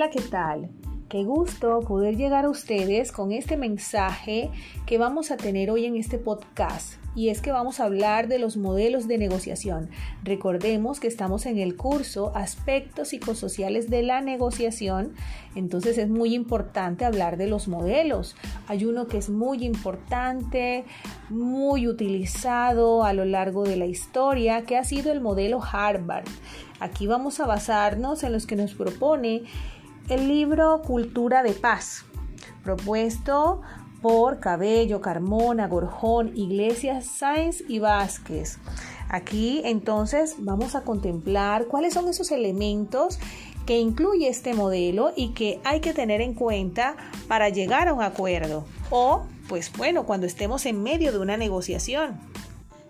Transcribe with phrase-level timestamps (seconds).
[0.00, 0.70] Hola, ¿qué tal?
[1.10, 4.50] Qué gusto poder llegar a ustedes con este mensaje
[4.86, 6.94] que vamos a tener hoy en este podcast.
[7.14, 9.90] Y es que vamos a hablar de los modelos de negociación.
[10.24, 15.12] Recordemos que estamos en el curso Aspectos psicosociales de la negociación.
[15.54, 18.36] Entonces es muy importante hablar de los modelos.
[18.68, 20.84] Hay uno que es muy importante,
[21.28, 26.24] muy utilizado a lo largo de la historia, que ha sido el modelo Harvard.
[26.78, 29.42] Aquí vamos a basarnos en los que nos propone
[30.10, 32.04] el libro Cultura de Paz,
[32.64, 33.62] propuesto
[34.02, 38.58] por Cabello, Carmona, Gorjón, Iglesias, Sáenz y Vázquez.
[39.08, 43.20] Aquí entonces vamos a contemplar cuáles son esos elementos
[43.66, 46.96] que incluye este modelo y que hay que tener en cuenta
[47.28, 52.18] para llegar a un acuerdo o, pues bueno, cuando estemos en medio de una negociación.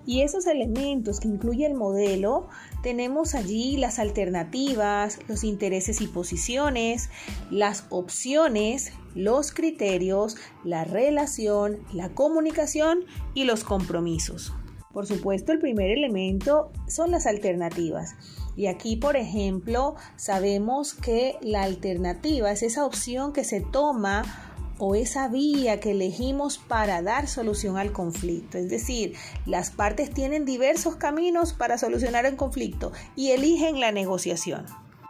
[0.06, 2.48] Y esos elementos que incluye el modelo,
[2.82, 7.10] tenemos allí las alternativas, los intereses y posiciones,
[7.50, 14.52] las opciones, los criterios, la relación, la comunicación y los compromisos.
[14.92, 18.16] Por supuesto, el primer elemento son las alternativas.
[18.56, 24.49] Y aquí, por ejemplo, sabemos que la alternativa es esa opción que se toma
[24.80, 28.58] o esa vía que elegimos para dar solución al conflicto.
[28.58, 29.14] Es decir,
[29.46, 34.64] las partes tienen diversos caminos para solucionar el conflicto y eligen la negociación.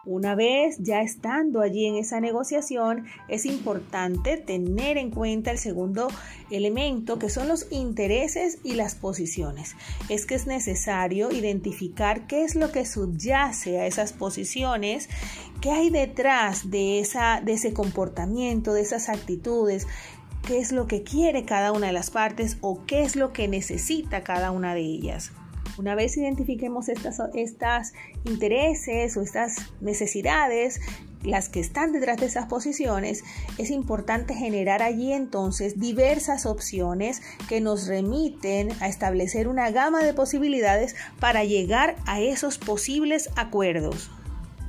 [0.06, 6.08] Una vez ya estando allí en esa negociación, es importante tener en cuenta el segundo
[6.50, 9.76] elemento, que son los intereses y las posiciones.
[10.08, 15.10] Es que es necesario identificar qué es lo que subyace a esas posiciones,
[15.60, 19.86] qué hay detrás de, esa, de ese comportamiento, de esas actitudes,
[20.46, 23.48] qué es lo que quiere cada una de las partes o qué es lo que
[23.48, 25.32] necesita cada una de ellas.
[25.80, 27.94] Una vez identifiquemos estas, estas
[28.26, 30.78] intereses o estas necesidades,
[31.22, 33.24] las que están detrás de esas posiciones,
[33.56, 40.12] es importante generar allí entonces diversas opciones que nos remiten a establecer una gama de
[40.12, 44.10] posibilidades para llegar a esos posibles acuerdos.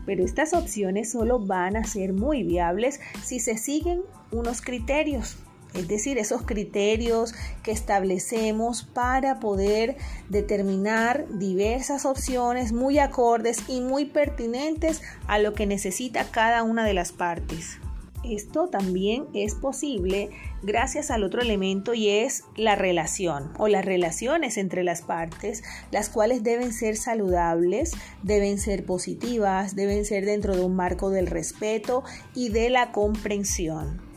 [0.06, 5.36] Pero estas opciones solo van a ser muy viables si se siguen unos criterios
[5.74, 7.34] es decir, esos criterios
[7.64, 9.98] que establecemos para poder
[10.30, 16.94] determinar diversas opciones muy acordes y muy pertinentes a lo que necesita cada una de
[16.94, 17.78] las partes.
[18.24, 20.30] Esto también es posible
[20.62, 26.10] gracias al otro elemento y es la relación o las relaciones entre las partes, las
[26.10, 32.04] cuales deben ser saludables, deben ser positivas, deben ser dentro de un marco del respeto
[32.36, 34.11] y de la comprensión.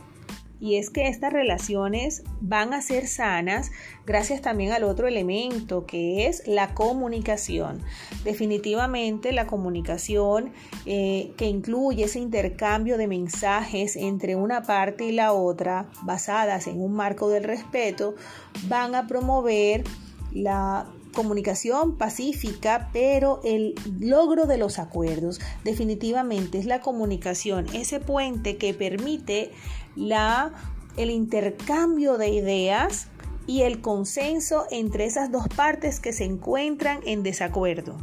[0.59, 3.71] Y es que estas relaciones van a ser sanas
[4.05, 7.81] gracias también al otro elemento que es la comunicación.
[8.23, 10.51] Definitivamente la comunicación
[10.85, 16.81] eh, que incluye ese intercambio de mensajes entre una parte y la otra basadas en
[16.81, 18.15] un marco del respeto
[18.67, 19.83] van a promover
[20.31, 28.57] la comunicación pacífica, pero el logro de los acuerdos definitivamente es la comunicación, ese puente
[28.57, 29.51] que permite
[29.95, 30.53] la,
[30.97, 33.07] el intercambio de ideas
[33.47, 37.97] y el consenso entre esas dos partes que se encuentran en desacuerdo.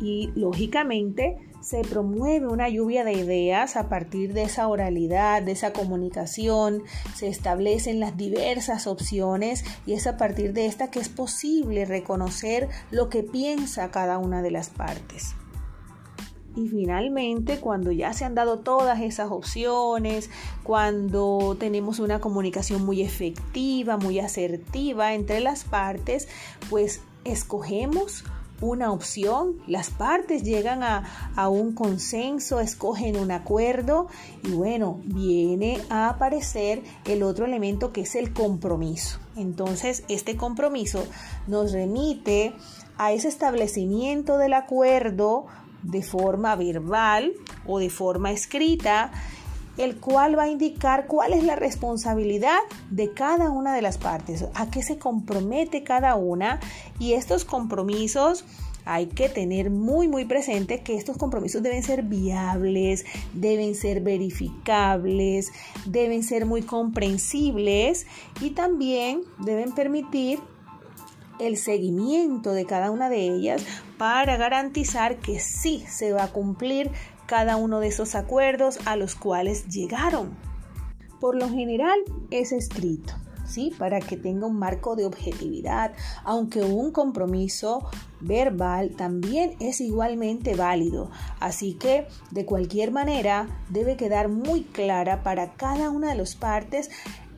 [0.00, 1.36] Y lógicamente
[1.66, 6.84] se promueve una lluvia de ideas a partir de esa oralidad, de esa comunicación,
[7.14, 12.68] se establecen las diversas opciones y es a partir de esta que es posible reconocer
[12.92, 15.34] lo que piensa cada una de las partes.
[16.54, 20.30] Y finalmente, cuando ya se han dado todas esas opciones,
[20.62, 26.28] cuando tenemos una comunicación muy efectiva, muy asertiva entre las partes,
[26.70, 28.24] pues escogemos
[28.60, 34.08] una opción, las partes llegan a, un consenso, escogen un acuerdo
[34.42, 39.18] y bueno, viene a aparecer el otro elemento que es el compromiso.
[39.36, 41.04] Entonces, este compromiso
[41.46, 42.54] nos remite
[42.98, 45.46] a ese establecimiento del acuerdo
[45.82, 47.32] de forma verbal
[47.66, 49.12] o de forma escrita
[49.78, 52.58] el cual va a indicar cuál es la responsabilidad
[52.90, 56.60] de cada una de las partes, a qué se compromete cada una.
[56.98, 58.44] Y estos compromisos
[58.86, 65.50] hay que tener muy muy presente que estos compromisos deben ser viables, deben ser verificables,
[65.86, 68.06] deben ser muy comprensibles
[68.40, 70.38] y también deben permitir
[71.40, 73.62] el seguimiento de cada una de ellas
[73.98, 76.90] para garantizar que sí se va a cumplir
[77.26, 80.36] cada uno de esos acuerdos a los cuales llegaron.
[81.20, 81.98] Por lo general
[82.30, 83.14] es escrito.
[83.46, 83.72] ¿sí?
[83.78, 85.92] Para que tenga un marco de objetividad,
[86.24, 87.88] aunque un compromiso
[88.20, 91.10] verbal también es igualmente válido.
[91.40, 96.90] Así que, de cualquier manera, debe quedar muy clara para cada una de las partes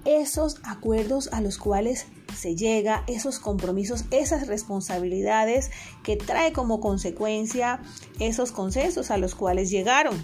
[0.05, 5.70] esos acuerdos a los cuales se llega, esos compromisos, esas responsabilidades
[6.02, 7.80] que trae como consecuencia
[8.20, 10.16] esos consensos a los cuales llegaron,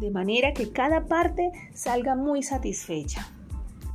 [0.00, 3.28] de manera que cada parte salga muy satisfecha.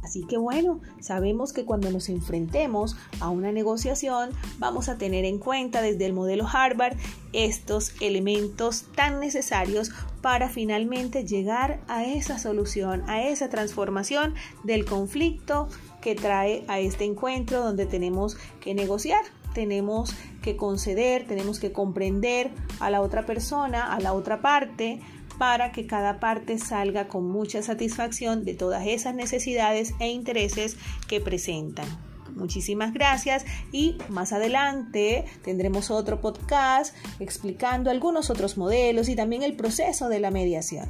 [0.08, 5.38] Así que bueno, sabemos que cuando nos enfrentemos a una negociación vamos a tener en
[5.38, 6.96] cuenta desde el modelo Harvard
[7.34, 14.34] estos elementos tan necesarios para finalmente llegar a esa solución, a esa transformación
[14.64, 15.68] del conflicto
[16.00, 19.20] que trae a este encuentro donde tenemos que negociar
[19.54, 20.14] tenemos
[20.44, 25.02] que conceder, tenemos que comprender a la otra persona, a la otra parte,
[25.38, 31.22] para que cada parte salga con mucha satisfacción de todas esas necesidades e intereses que
[31.22, 31.88] presentan.
[32.36, 39.56] Muchísimas gracias y más adelante tendremos otro podcast explicando algunos otros modelos y también el
[39.56, 40.88] proceso de la mediación.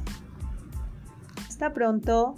[1.48, 2.36] Hasta pronto.